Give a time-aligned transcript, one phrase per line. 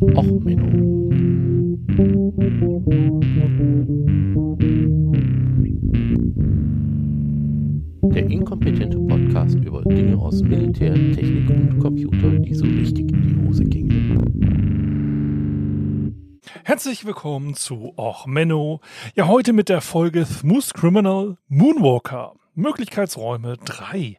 [0.00, 1.10] Och, Menno.
[8.14, 13.46] Der inkompetente Podcast über Dinge aus Militär, Technik und Computer, die so richtig in die
[13.46, 13.90] Hose gingen.
[16.64, 18.80] Herzlich willkommen zu Och Menno.
[19.16, 22.32] Ja, heute mit der Folge Smooth Criminal Moonwalker.
[22.54, 24.16] Möglichkeitsräume 3.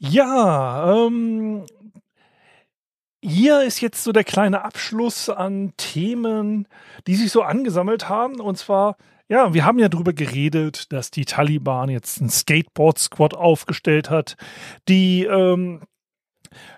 [0.00, 1.64] Ja, ähm,
[3.24, 6.68] hier ist jetzt so der kleine Abschluss an Themen,
[7.06, 8.38] die sich so angesammelt haben.
[8.38, 8.96] Und zwar,
[9.28, 14.36] ja, wir haben ja darüber geredet, dass die Taliban jetzt einen Skateboard-Squad aufgestellt hat,
[14.88, 15.80] die, ähm,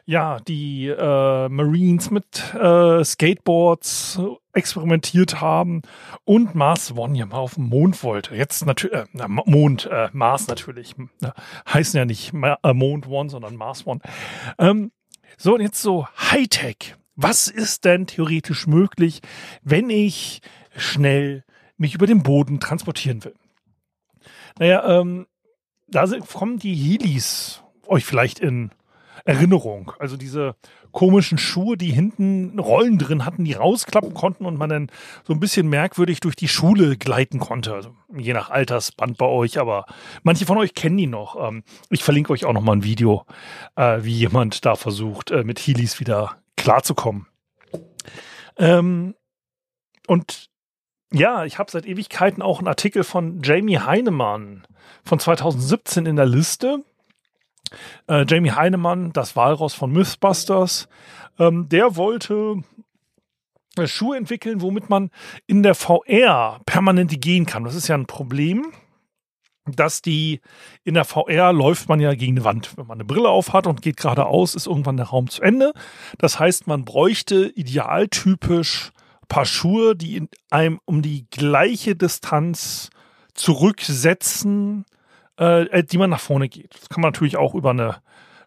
[0.04, 4.20] ja, die äh, Marines mit äh, Skateboards
[4.52, 5.82] experimentiert haben
[6.24, 8.37] und Mars One ja mal auf den Mond wollte.
[8.37, 11.30] Jetzt natürlich, äh, Mond, äh, Mars natürlich, äh,
[11.68, 14.01] heißen ja nicht Ma äh, Mond One, sondern Mars One.
[14.59, 14.92] Ähm,
[15.36, 16.95] so, und jetzt so Hightech.
[17.14, 19.22] Was ist denn theoretisch möglich,
[19.62, 20.42] wenn ich
[20.76, 21.45] schnell
[21.78, 23.34] mich über den Boden transportieren will?
[24.59, 25.26] Naja, ähm,
[25.88, 28.70] da kommen die Heelys euch vielleicht in
[29.27, 29.93] Erinnerung.
[29.99, 30.55] Also diese
[30.93, 34.91] komischen Schuhe, die hinten Rollen drin hatten, die rausklappen konnten und man dann
[35.24, 37.74] so ein bisschen merkwürdig durch die Schule gleiten konnte.
[37.74, 39.87] Also je nach Altersband bei euch, aber
[40.23, 41.37] manche von euch kennen die noch.
[41.49, 43.27] Ähm, ich verlinke euch auch noch mal ein Video,
[43.74, 47.27] äh, wie jemand da versucht, äh, mit Heelys wieder klarzukommen.
[48.57, 49.15] Ähm,
[50.07, 50.51] und
[51.13, 54.66] ja, ich habe seit Ewigkeiten auch einen Artikel von Jamie Heinemann
[55.05, 56.85] von 2017 in der Liste.
[58.09, 60.88] Äh, Jamie Heinemann, das Walross von Mythbusters,
[61.38, 62.63] ähm, der wollte
[63.77, 65.10] äh, Schuhe entwickeln, womit man
[65.47, 67.65] in der VR permanent gehen kann.
[67.65, 68.72] Das ist ja ein Problem,
[69.66, 70.41] dass die
[70.84, 72.77] in der VR läuft man ja gegen eine Wand.
[72.77, 75.72] Wenn man eine Brille auf hat und geht geradeaus, ist irgendwann der Raum zu Ende.
[76.19, 78.93] Das heißt, man bräuchte idealtypisch
[79.28, 82.91] paar Schuhe, die einem um die gleiche Distanz
[83.34, 84.87] zurücksetzen,
[85.37, 86.75] äh, die man nach vorne geht.
[86.75, 87.97] Das kann man natürlich auch über eine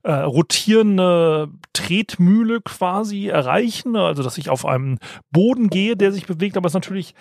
[0.04, 4.98] äh, rotierende Tretmühle quasi erreichen, also dass ich auf einem
[5.32, 7.16] Boden gehe, der sich bewegt, aber es ist natürlich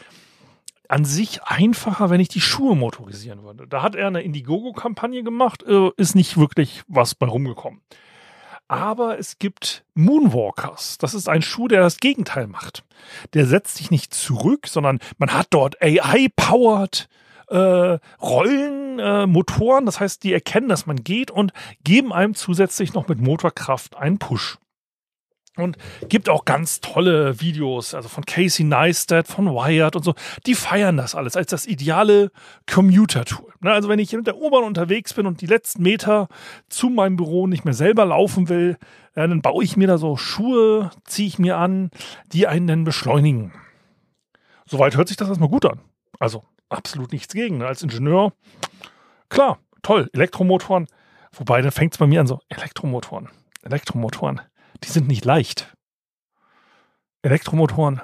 [0.88, 3.66] an sich einfacher, wenn ich die Schuhe motorisieren würde.
[3.66, 7.80] Da hat er eine Indiegogo-Kampagne gemacht, äh, ist nicht wirklich was bei rumgekommen.
[8.68, 10.98] Aber es gibt Moonwalkers.
[10.98, 12.84] Das ist ein Schuh, der das Gegenteil macht.
[13.32, 17.08] Der setzt sich nicht zurück, sondern man hat dort AI-powered
[17.48, 19.86] äh, Rollen, äh, Motoren.
[19.86, 21.52] Das heißt, die erkennen, dass man geht und
[21.84, 24.58] geben einem zusätzlich noch mit Motorkraft einen Push.
[25.56, 25.76] Und
[26.08, 30.14] gibt auch ganz tolle Videos, also von Casey Neistat, von Wired und so.
[30.46, 32.30] Die feiern das alles als das ideale
[32.72, 33.52] Commuter-Tool.
[33.60, 36.28] Ne, also wenn ich mit der U-Bahn unterwegs bin und die letzten Meter
[36.68, 38.78] zu meinem Büro nicht mehr selber laufen will,
[39.14, 41.90] dann baue ich mir da so Schuhe, ziehe ich mir an,
[42.32, 43.52] die einen dann beschleunigen.
[44.64, 45.80] Soweit hört sich das erstmal gut an.
[46.20, 47.58] Also absolut nichts gegen.
[47.58, 47.66] Ne?
[47.66, 48.32] Als Ingenieur,
[49.28, 50.86] klar, toll, Elektromotoren.
[51.32, 53.28] Wobei, dann fängt es bei mir an so, Elektromotoren,
[53.62, 54.40] Elektromotoren,
[54.82, 55.74] die sind nicht leicht.
[57.22, 58.00] Elektromotoren,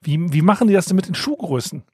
[0.00, 1.84] wie, wie machen die das denn mit den Schuhgrößen?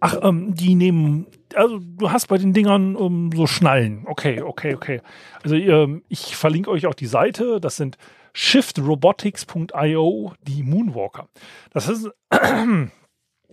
[0.00, 4.04] Ach, ähm, die nehmen, also du hast bei den Dingern ähm, so Schnallen.
[4.06, 5.00] Okay, okay, okay.
[5.42, 7.60] Also ähm, ich verlinke euch auch die Seite.
[7.60, 7.98] Das sind
[8.32, 11.28] shiftrobotics.io, die Moonwalker.
[11.72, 12.08] Das ist,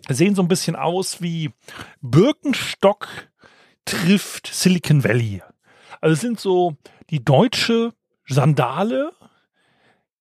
[0.10, 1.52] sehen so ein bisschen aus wie
[2.02, 3.08] Birkenstock
[3.86, 5.42] trifft Silicon Valley.
[6.02, 6.76] Also es sind so
[7.10, 7.94] die deutsche
[8.28, 9.12] Sandale,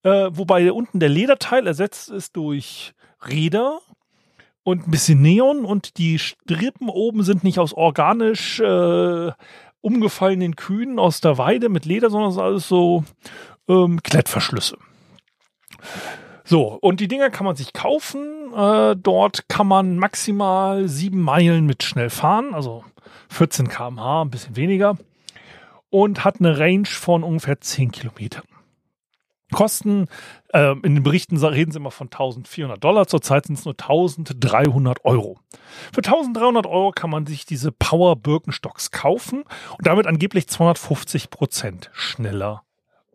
[0.03, 2.95] äh, wobei unten der Lederteil ersetzt ist durch
[3.27, 3.81] Räder
[4.63, 9.33] und ein bisschen Neon und die Strippen oben sind nicht aus organisch äh,
[9.81, 13.05] umgefallenen Kühen aus der Weide mit Leder, sondern es ist alles so
[13.69, 14.77] ähm, Klettverschlüsse.
[16.49, 18.53] So, und die Dinger kann man sich kaufen.
[18.55, 22.85] Äh, dort kann man maximal sieben Meilen mit schnell fahren, also
[23.31, 24.97] 14 km/h, ein bisschen weniger.
[25.91, 28.45] Und hat eine Range von ungefähr 10 Kilometern.
[29.53, 30.07] Kosten,
[30.53, 35.05] äh, in den Berichten reden sie immer von 1400 Dollar, zurzeit sind es nur 1300
[35.05, 35.39] Euro.
[35.93, 39.43] Für 1300 Euro kann man sich diese Power Birkenstocks kaufen
[39.79, 42.63] und damit angeblich 250 Prozent schneller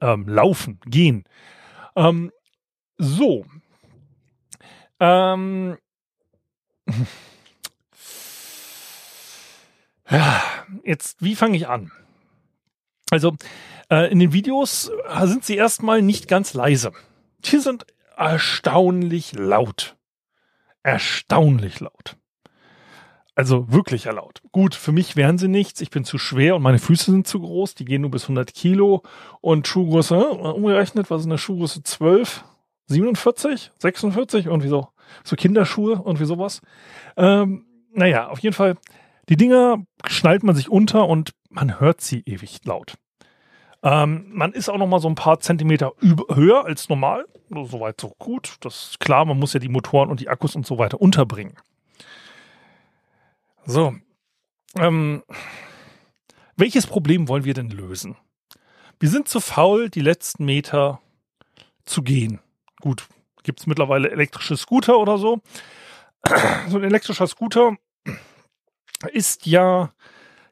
[0.02, 1.26] ähm, laufen, gehen.
[1.96, 2.32] Ähm,
[3.02, 3.46] so.
[5.00, 5.78] Ähm.
[10.10, 10.44] Ja,
[10.84, 11.90] jetzt, wie fange ich an?
[13.12, 13.34] Also,
[13.90, 14.92] äh, in den Videos
[15.24, 16.92] sind sie erstmal nicht ganz leise.
[17.46, 17.86] Die sind
[18.18, 19.96] erstaunlich laut.
[20.84, 22.18] Erstaunlich laut.
[23.36, 24.42] Also wirklich laut.
[24.52, 25.80] Gut, für mich wären sie nichts.
[25.80, 27.76] Ich bin zu schwer und meine Füße sind zu groß.
[27.76, 29.04] Die gehen nur bis 100 Kilo.
[29.40, 31.84] Und Schuhgröße, äh, umgerechnet, was ist eine Schuhgröße?
[31.84, 32.44] 12?
[32.94, 34.90] 47, 46, irgendwie so,
[35.24, 36.62] so Kinderschuhe, irgendwie sowas.
[37.18, 38.76] Ähm, naja, auf jeden Fall,
[39.30, 42.96] die Dinger schnallt man sich unter und man hört sie ewig laut.
[43.84, 47.26] Ähm, man ist auch noch mal so ein paar Zentimeter höher als normal.
[47.50, 48.56] Soweit so gut.
[48.62, 51.56] Das ist klar, man muss ja die Motoren und die Akkus und so weiter unterbringen.
[53.66, 53.96] So.
[54.78, 55.24] Ähm,
[56.56, 58.16] welches Problem wollen wir denn lösen?
[59.00, 61.02] Wir sind zu faul, die letzten Meter
[61.86, 62.40] zu gehen.
[62.82, 63.08] Gut,
[63.44, 65.42] gibt es mittlerweile elektrische Scooter oder so.
[66.68, 67.78] So ein elektrischer Scooter
[69.12, 69.92] ist ja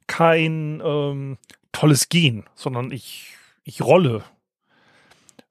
[0.08, 1.38] kein ähm,
[1.72, 4.24] tolles Gehen, sondern ich, ich rolle.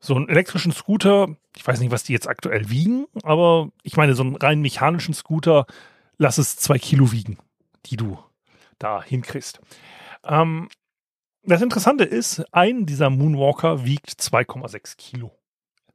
[0.00, 4.14] So einen elektrischen Scooter, ich weiß nicht, was die jetzt aktuell wiegen, aber ich meine,
[4.14, 5.66] so einen rein mechanischen Scooter,
[6.16, 7.38] lass es zwei Kilo wiegen,
[7.86, 8.18] die du
[8.78, 9.60] da hinkriegst.
[10.24, 10.68] Ähm,
[11.42, 15.32] das Interessante ist, ein dieser Moonwalker wiegt 2,6 Kilo.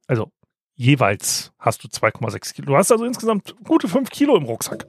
[0.07, 0.31] Also
[0.75, 2.67] jeweils hast du 2,6 Kilo.
[2.67, 4.87] Du hast also insgesamt gute 5 Kilo im Rucksack.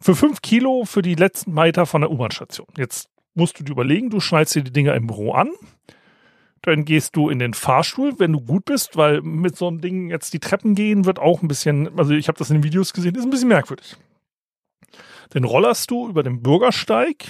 [0.00, 2.66] Für 5 Kilo für die letzten Meter von der U-Bahn-Station.
[2.76, 5.50] Jetzt musst du dir überlegen, du schnallst dir die Dinger im Büro an.
[6.62, 10.10] Dann gehst du in den Fahrstuhl, wenn du gut bist, weil mit so einem Ding
[10.10, 12.92] jetzt die Treppen gehen wird auch ein bisschen, also ich habe das in den Videos
[12.92, 13.96] gesehen, ist ein bisschen merkwürdig.
[15.30, 17.26] Dann rollerst du über den Bürgersteig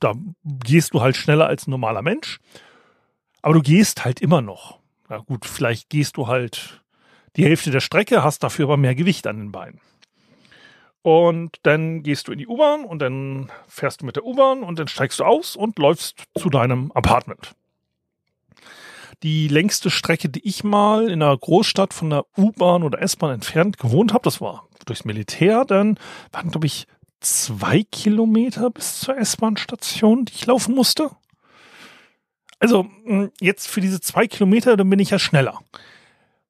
[0.00, 0.14] da
[0.44, 2.40] gehst du halt schneller als ein normaler Mensch.
[3.42, 4.78] Aber du gehst halt immer noch.
[5.08, 6.82] Na gut, vielleicht gehst du halt
[7.36, 9.80] die Hälfte der Strecke, hast dafür aber mehr Gewicht an den Beinen.
[11.02, 14.78] Und dann gehst du in die U-Bahn und dann fährst du mit der U-Bahn und
[14.78, 17.54] dann steigst du aus und läufst zu deinem Apartment.
[19.22, 23.78] Die längste Strecke, die ich mal in einer Großstadt von der U-Bahn oder S-Bahn entfernt
[23.78, 25.98] gewohnt habe, das war durchs Militär, dann
[26.32, 26.86] waren, glaube ich,
[27.20, 31.10] zwei Kilometer bis zur S-Bahn-Station, die ich laufen musste.
[32.58, 35.60] Also hm, jetzt für diese zwei Kilometer, dann bin ich ja schneller.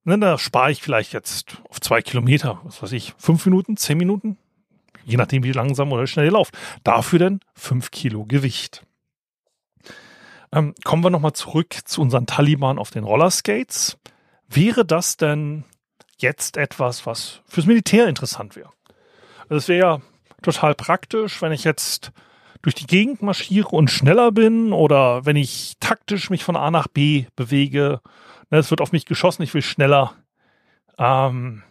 [0.04, 3.98] Ne, da spare ich vielleicht jetzt auf zwei Kilometer, was weiß ich, fünf Minuten, zehn
[3.98, 4.38] Minuten,
[5.04, 6.56] je nachdem, wie langsam oder schnell ihr lauft.
[6.82, 8.86] Dafür dann fünf Kilo Gewicht.
[10.50, 13.98] Ähm, kommen wir nochmal zurück zu unseren Taliban auf den Rollerskates.
[14.48, 15.64] Wäre das denn
[16.16, 18.70] jetzt etwas, was fürs Militär interessant wäre?
[19.42, 20.00] Also es wäre ja
[20.42, 22.12] total praktisch, wenn ich jetzt
[22.62, 26.88] durch die Gegend marschiere und schneller bin oder wenn ich taktisch mich von A nach
[26.88, 28.00] B bewege
[28.50, 30.14] Ne, es wird auf mich geschossen, ich will schneller
[30.98, 31.62] ähm,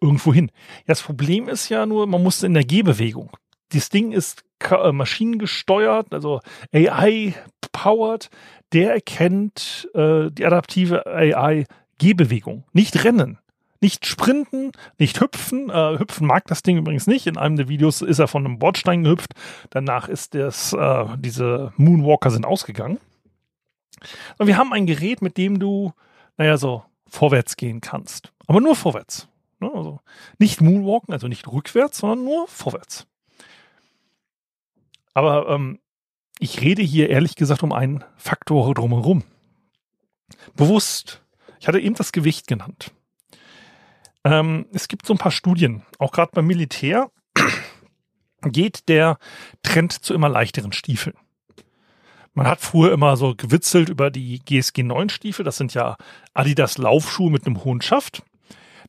[0.00, 0.50] irgendwo hin.
[0.78, 3.30] Ja, das Problem ist ja nur, man muss in der Gehbewegung.
[3.72, 6.40] Das Ding ist äh, maschinengesteuert, also
[6.72, 8.30] AI-powered.
[8.72, 11.66] Der erkennt äh, die adaptive AI
[11.98, 13.38] Gehbewegung, nicht Rennen.
[13.84, 15.68] Nicht sprinten, nicht hüpfen.
[15.68, 17.26] Äh, hüpfen mag das Ding übrigens nicht.
[17.26, 19.34] In einem der Videos ist er von einem Bordstein gehüpft.
[19.68, 22.98] Danach ist das, äh, diese Moonwalker sind ausgegangen.
[24.38, 25.92] Und wir haben ein Gerät, mit dem du
[26.38, 28.32] naja, so vorwärts gehen kannst.
[28.46, 29.28] Aber nur vorwärts.
[29.60, 29.70] Ne?
[29.74, 30.00] Also
[30.38, 33.06] nicht Moonwalken, also nicht rückwärts, sondern nur vorwärts.
[35.12, 35.78] Aber ähm,
[36.38, 39.24] ich rede hier ehrlich gesagt um einen Faktor drumherum.
[40.56, 41.22] Bewusst.
[41.60, 42.94] Ich hatte eben das Gewicht genannt.
[44.24, 47.10] Ähm, es gibt so ein paar Studien, auch gerade beim Militär
[48.42, 49.18] geht der
[49.62, 51.16] Trend zu immer leichteren Stiefeln.
[52.32, 55.44] Man hat früher immer so gewitzelt über die GSG 9 Stiefel.
[55.44, 55.96] Das sind ja
[56.32, 58.22] Adidas Laufschuhe mit einem hohen Schaft.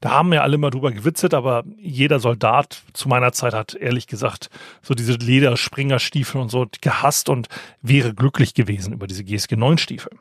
[0.02, 4.08] Da haben ja alle immer drüber gewitzelt, aber jeder Soldat zu meiner Zeit hat ehrlich
[4.08, 4.50] gesagt
[4.82, 7.48] so diese Lederspringerstiefel und so gehasst und
[7.82, 10.12] wäre glücklich gewesen über diese GSG 9 Stiefel.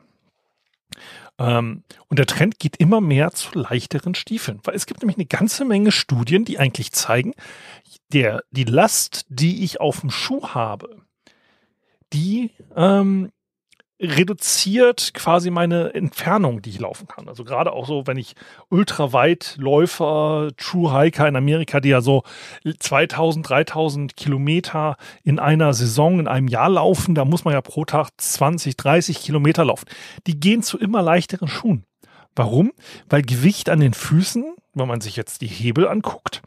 [1.37, 5.25] Ähm, und der Trend geht immer mehr zu leichteren Stiefeln, weil es gibt nämlich eine
[5.25, 7.33] ganze Menge Studien, die eigentlich zeigen,
[8.13, 11.01] der, die Last, die ich auf dem Schuh habe,
[12.13, 13.31] die ähm,
[13.99, 17.29] reduziert quasi meine Entfernung, die ich laufen kann.
[17.29, 18.35] Also gerade auch so, wenn ich
[18.69, 22.23] Ultraweitläufer, True Hiker in Amerika, die ja so
[22.79, 27.85] 2000, 3000 Kilometer in einer Saison, in einem Jahr laufen, da muss man ja pro
[27.85, 29.85] Tag 20, 30 Kilometer laufen.
[30.27, 31.85] Die gehen zu immer leichteren Schuhen.
[32.35, 32.73] Warum?
[33.09, 36.41] Weil Gewicht an den Füßen, wenn man sich jetzt die Hebel anguckt,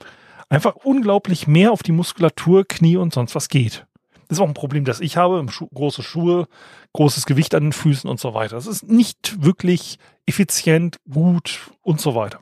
[0.51, 3.87] einfach unglaublich mehr auf die Muskulatur, Knie und sonst was geht.
[4.29, 5.45] Das ist auch ein Problem, das ich habe.
[5.47, 6.49] Große Schuhe,
[6.93, 8.57] großes Gewicht an den Füßen und so weiter.
[8.57, 12.41] Das ist nicht wirklich effizient, gut und so weiter.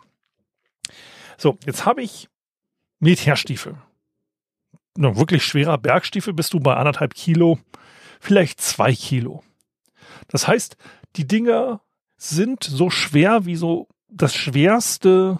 [1.38, 2.28] So, jetzt habe ich
[2.98, 3.76] Militärstiefel.
[4.96, 7.58] Ein wirklich schwerer Bergstiefel bist du bei anderthalb Kilo,
[8.18, 9.44] vielleicht zwei Kilo.
[10.28, 10.76] Das heißt,
[11.16, 11.82] die Dinger
[12.16, 15.38] sind so schwer wie so das schwerste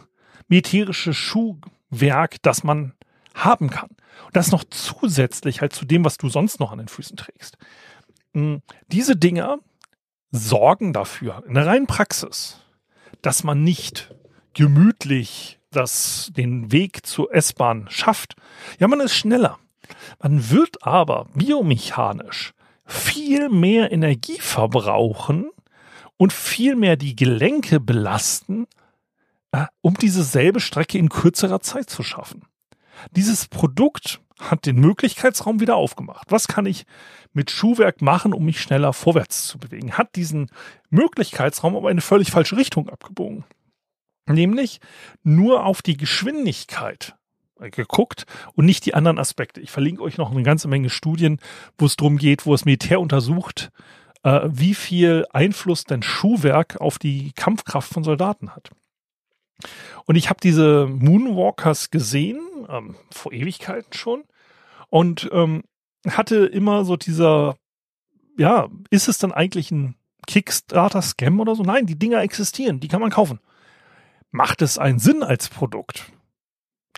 [0.48, 2.92] militärische Schuhwerk, das man
[3.34, 3.90] haben kann.
[4.25, 7.56] Und das noch zusätzlich halt zu dem, was du sonst noch an den Füßen trägst.
[8.35, 9.58] Hm, diese Dinger
[10.30, 12.61] sorgen dafür, in der reinen Praxis,
[13.23, 14.14] dass man nicht
[14.54, 18.37] gemütlich das, den Weg zur S-Bahn schafft.
[18.78, 19.58] Ja, man ist schneller.
[20.20, 22.54] Man wird aber biomechanisch
[22.87, 25.50] viel mehr Energie verbrauchen
[26.16, 28.66] und viel mehr die Gelenke belasten,
[29.52, 32.42] äh, um diese selbe Strecke in kürzerer Zeit zu schaffen.
[33.12, 36.30] Dieses Produkt hat den Möglichkeitsraum wieder aufgemacht.
[36.30, 36.84] Was kann ich
[37.32, 39.92] mit Schuhwerk machen, um mich schneller vorwärts zu bewegen?
[39.92, 40.50] Hat diesen
[40.90, 43.44] Möglichkeitsraum aber eine völlig falsche Richtung abgebogen.
[44.28, 44.80] Nämlich
[45.22, 47.14] nur auf die Geschwindigkeit
[47.58, 49.60] geguckt und nicht die anderen Aspekte.
[49.60, 51.40] Ich verlinke euch noch eine ganze Menge Studien,
[51.78, 53.70] wo es darum geht, wo es Militär untersucht,
[54.24, 58.70] äh, wie viel Einfluss denn Schuhwerk auf die Kampfkraft von Soldaten hat.
[60.04, 64.25] Und ich habe diese Moonwalkers gesehen, ähm, vor Ewigkeiten schon,
[64.88, 65.64] und ähm,
[66.08, 67.56] hatte immer so dieser,
[68.38, 69.96] ja, ist es dann eigentlich ein
[70.26, 71.62] Kickstarter-Scam oder so?
[71.62, 73.40] Nein, die Dinger existieren, die kann man kaufen.
[74.30, 76.12] Macht es einen Sinn als Produkt?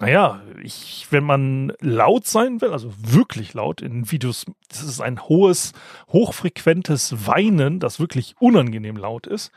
[0.00, 5.20] Naja, ich, wenn man laut sein will, also wirklich laut in Videos, das ist ein
[5.22, 5.72] hohes,
[6.08, 9.50] hochfrequentes Weinen, das wirklich unangenehm laut ist,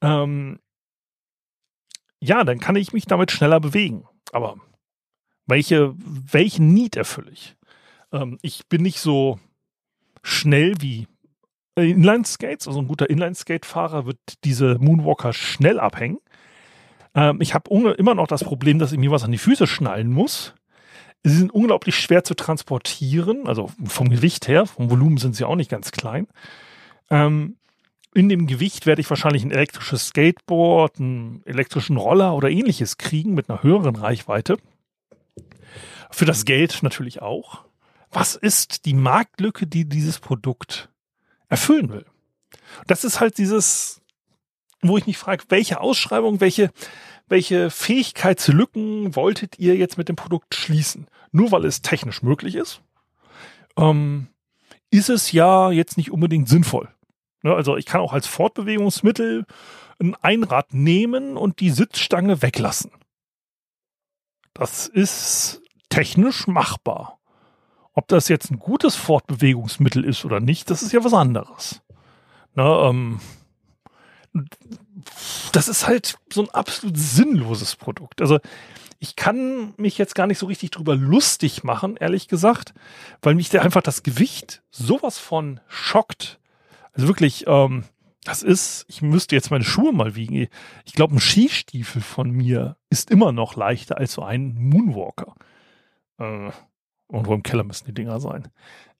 [0.00, 0.60] ähm,
[2.24, 4.04] ja, dann kann ich mich damit schneller bewegen.
[4.32, 4.56] Aber
[5.46, 7.56] welche, welchen Need erfülle ich?
[8.12, 9.38] Ähm, ich bin nicht so
[10.22, 11.06] schnell wie
[11.76, 16.18] Inline-Skates, also ein guter Inline-Skate-Fahrer wird diese Moonwalker schnell abhängen.
[17.14, 20.10] Ähm, ich habe immer noch das Problem, dass ich mir was an die Füße schnallen
[20.10, 20.54] muss.
[21.24, 25.56] Sie sind unglaublich schwer zu transportieren, also vom Gewicht her, vom Volumen sind sie auch
[25.56, 26.26] nicht ganz klein.
[27.10, 27.56] Ähm,
[28.14, 33.34] in dem Gewicht werde ich wahrscheinlich ein elektrisches Skateboard, einen elektrischen Roller oder ähnliches kriegen
[33.34, 34.56] mit einer höheren Reichweite.
[36.10, 37.64] Für das Geld natürlich auch.
[38.12, 40.88] Was ist die Marktlücke, die dieses Produkt
[41.48, 42.06] erfüllen will?
[42.86, 44.00] Das ist halt dieses,
[44.80, 46.70] wo ich mich frage, welche Ausschreibung, welche,
[47.26, 51.08] welche Fähigkeitslücken wolltet ihr jetzt mit dem Produkt schließen?
[51.32, 52.80] Nur weil es technisch möglich ist,
[53.76, 54.28] ähm,
[54.90, 56.93] ist es ja jetzt nicht unbedingt sinnvoll.
[57.44, 59.44] Ne, also ich kann auch als Fortbewegungsmittel
[60.00, 62.90] ein Einrad nehmen und die Sitzstange weglassen.
[64.54, 65.60] Das ist
[65.90, 67.18] technisch machbar.
[67.92, 71.82] Ob das jetzt ein gutes Fortbewegungsmittel ist oder nicht, das ist ja was anderes.
[72.54, 73.20] Ne, ähm,
[75.52, 78.22] das ist halt so ein absolut sinnloses Produkt.
[78.22, 78.40] Also
[79.00, 82.72] ich kann mich jetzt gar nicht so richtig drüber lustig machen, ehrlich gesagt,
[83.20, 86.40] weil mich da einfach das Gewicht sowas von schockt.
[86.94, 87.84] Also wirklich, ähm,
[88.24, 90.48] das ist, ich müsste jetzt meine Schuhe mal wiegen.
[90.84, 95.34] Ich glaube, ein Skistiefel von mir ist immer noch leichter als so ein Moonwalker.
[96.18, 96.50] Äh,
[97.12, 98.48] irgendwo im Keller müssen die Dinger sein.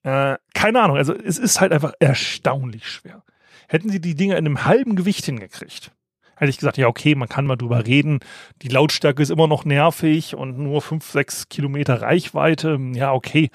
[0.03, 3.25] Äh, keine Ahnung, also es ist halt einfach erstaunlich schwer.
[3.69, 5.93] Hätten sie die Dinger in einem halben Gewicht hingekriegt,
[6.37, 8.21] hätte ich gesagt, ja, okay, man kann mal drüber reden.
[8.61, 12.79] Die Lautstärke ist immer noch nervig und nur fünf, sechs Kilometer Reichweite.
[12.93, 13.51] Ja, okay.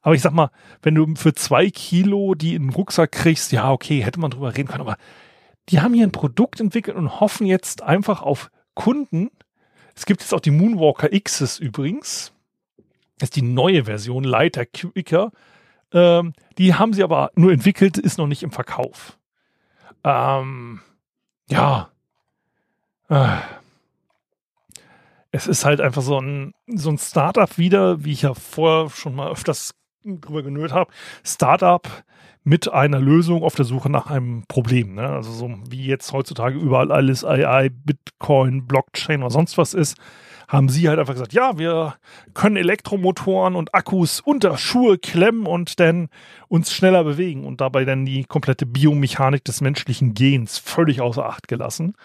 [0.00, 0.50] Aber ich sag mal,
[0.82, 4.56] wenn du für zwei Kilo die in den Rucksack kriegst, ja, okay, hätte man drüber
[4.56, 4.82] reden können.
[4.82, 4.96] Aber
[5.68, 9.30] die haben hier ein Produkt entwickelt und hoffen jetzt einfach auf Kunden.
[9.94, 12.32] Es gibt jetzt auch die Moonwalker X's übrigens.
[13.18, 15.32] Das ist die neue Version, Lighter Quicker.
[15.92, 19.18] Ähm, die haben sie aber nur entwickelt, ist noch nicht im Verkauf.
[20.04, 20.80] Ähm,
[21.48, 21.90] ja.
[23.08, 23.38] Äh.
[25.30, 29.14] Es ist halt einfach so ein, so ein Startup wieder, wie ich ja vorher schon
[29.14, 29.74] mal öfters
[30.04, 30.90] drüber genölt habe.
[31.24, 31.88] Startup
[32.44, 34.94] mit einer Lösung auf der Suche nach einem Problem.
[34.94, 35.06] Ne?
[35.06, 39.98] Also so wie jetzt heutzutage überall alles AI, Bitcoin, Blockchain oder sonst was ist,
[40.48, 41.96] haben sie halt einfach gesagt, ja, wir
[42.32, 46.08] können Elektromotoren und Akkus unter Schuhe klemmen und dann
[46.48, 51.48] uns schneller bewegen und dabei dann die komplette Biomechanik des menschlichen Gens völlig außer Acht
[51.48, 51.96] gelassen.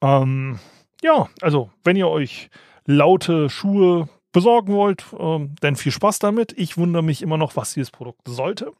[0.00, 0.58] Ähm,
[1.02, 2.48] ja, also wenn ihr euch
[2.86, 6.52] laute Schuhe besorgen wollt, ähm, dann viel Spaß damit.
[6.58, 8.70] Ich wundere mich immer noch, was dieses Produkt sollte.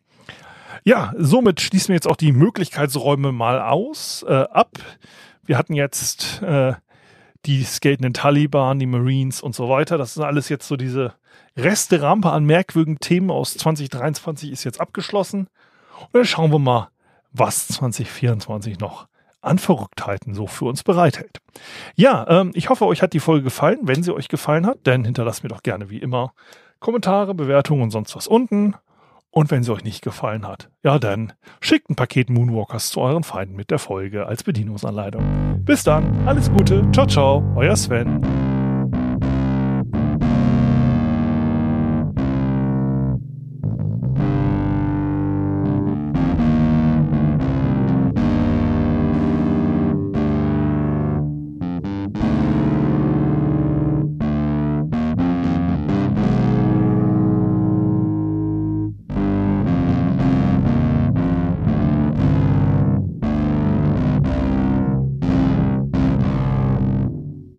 [0.85, 4.73] Ja, somit schließen wir jetzt auch die Möglichkeitsräume mal aus, äh, ab.
[5.47, 6.75] Wir hatten jetzt äh,
[7.47, 9.97] die skatenden Taliban, die Marines und so weiter.
[9.97, 11.15] Das ist alles jetzt so diese
[11.57, 15.49] Reste-Rampe an merkwürdigen Themen aus 2023 ist jetzt abgeschlossen.
[16.01, 16.91] Und dann schauen wir mal,
[17.33, 19.09] was 2024 noch
[19.47, 21.41] an Verrücktheiten so für uns bereithält.
[21.95, 23.79] Ja, ähm, ich hoffe, euch hat die Folge gefallen.
[23.83, 26.33] Wenn sie euch gefallen hat, dann hinterlasst mir doch gerne wie immer
[26.81, 28.75] Kommentare, Bewertungen und sonst was unten.
[29.31, 33.23] Und wenn sie euch nicht gefallen hat, ja dann schickt ein Paket Moonwalkers zu euren
[33.23, 35.63] Feinden mit der Folge als Bedienungsanleitung.
[35.63, 38.56] Bis dann, alles Gute, ciao ciao, euer Sven.